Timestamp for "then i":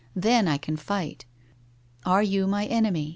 0.15-0.57